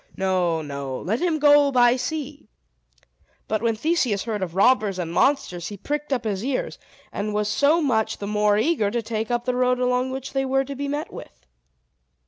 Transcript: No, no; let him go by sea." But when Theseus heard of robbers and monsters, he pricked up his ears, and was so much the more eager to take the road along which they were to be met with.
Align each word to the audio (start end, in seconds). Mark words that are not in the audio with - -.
No, 0.17 0.63
no; 0.63 0.99
let 0.99 1.19
him 1.21 1.37
go 1.37 1.71
by 1.71 1.95
sea." 1.95 2.49
But 3.47 3.61
when 3.61 3.75
Theseus 3.75 4.23
heard 4.23 4.41
of 4.41 4.55
robbers 4.55 4.97
and 4.97 5.13
monsters, 5.13 5.67
he 5.67 5.77
pricked 5.77 6.11
up 6.11 6.23
his 6.23 6.43
ears, 6.43 6.79
and 7.11 7.35
was 7.35 7.47
so 7.47 7.83
much 7.83 8.17
the 8.17 8.25
more 8.25 8.57
eager 8.57 8.89
to 8.89 9.03
take 9.03 9.27
the 9.27 9.55
road 9.55 9.77
along 9.79 10.09
which 10.09 10.33
they 10.33 10.43
were 10.43 10.63
to 10.65 10.75
be 10.75 10.87
met 10.87 11.13
with. 11.13 11.45